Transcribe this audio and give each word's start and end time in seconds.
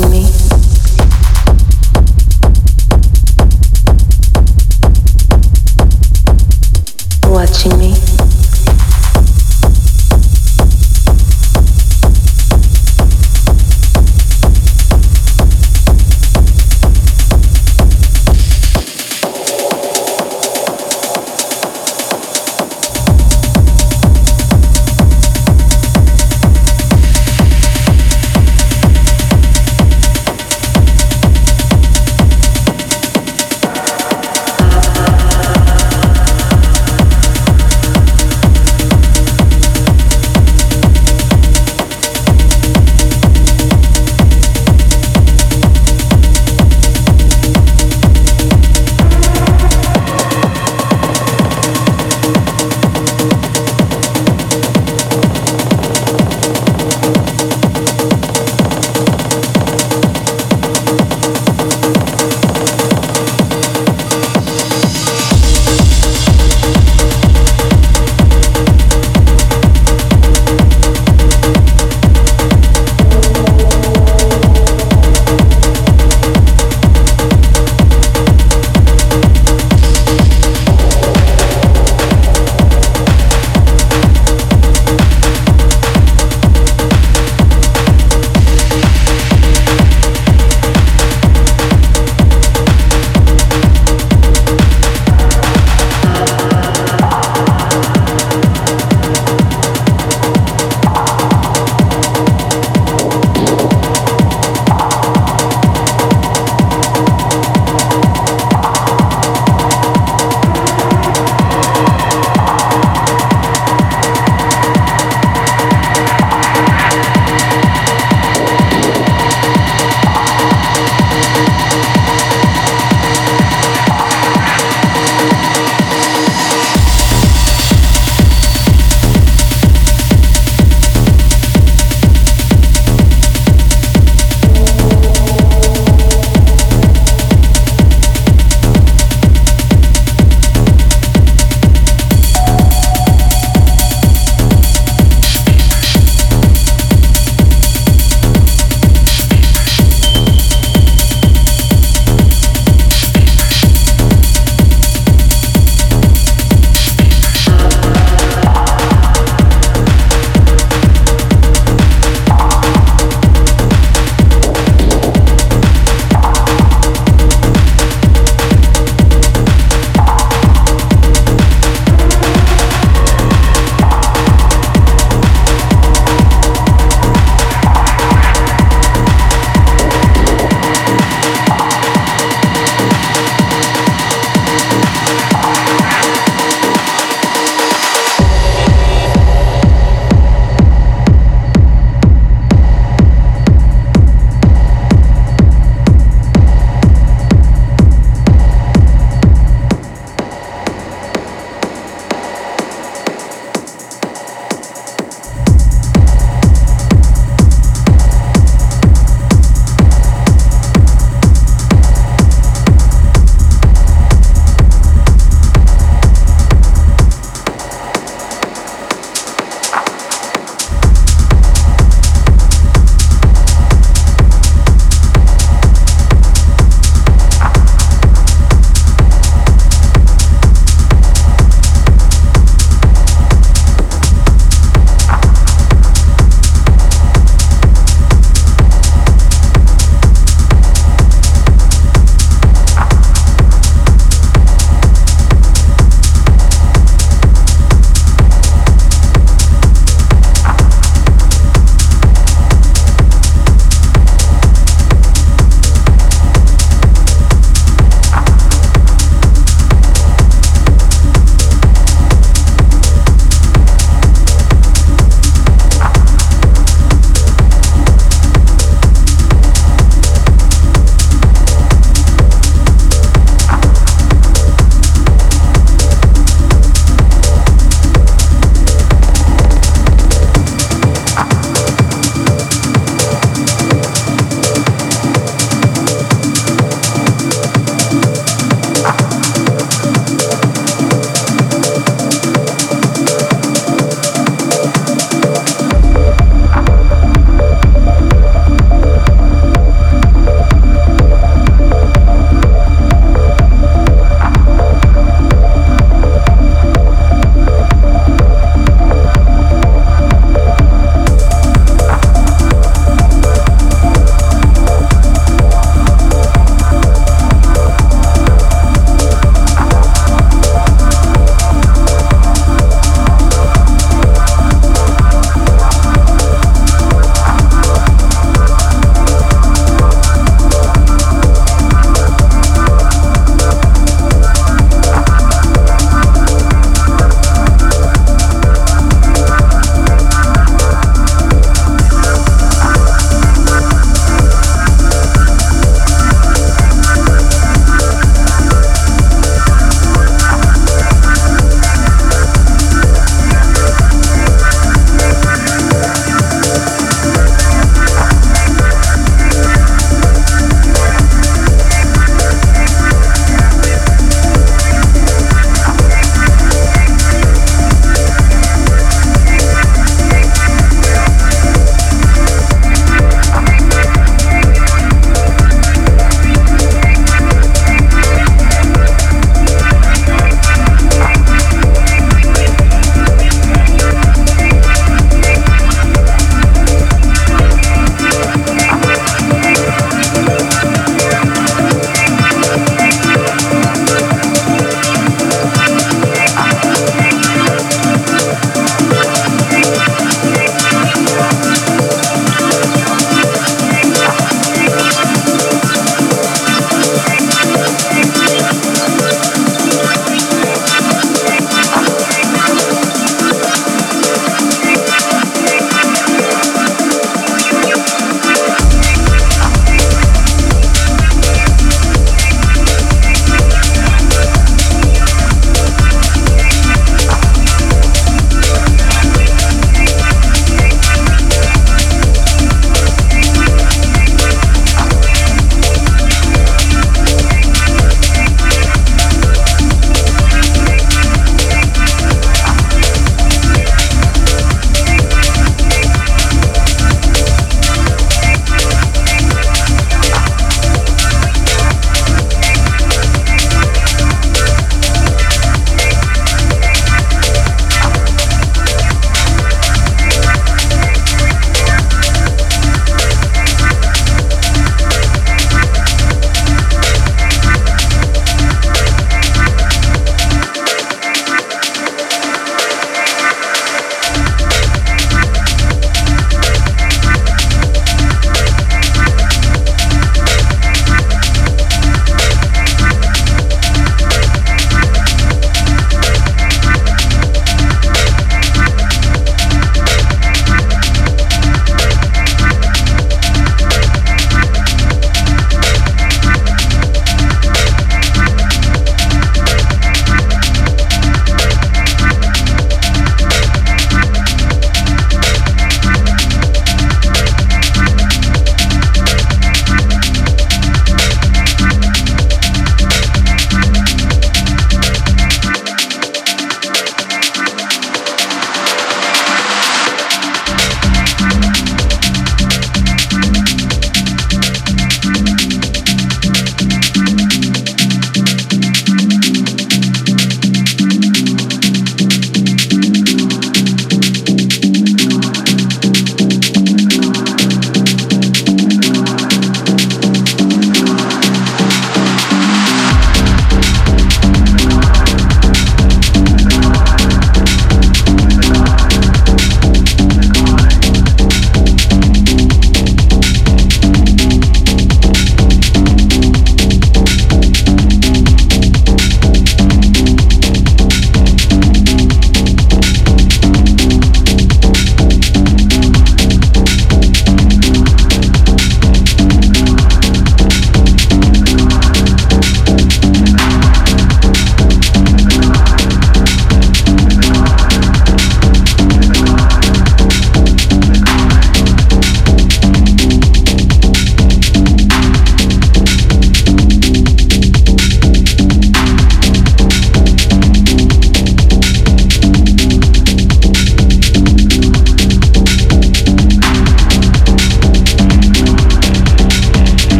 touching 0.00 0.10
me. 0.10 0.27